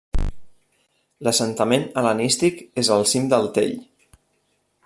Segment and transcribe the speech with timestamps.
[1.27, 3.81] L'assentament hel·lenístic és al cim del tell.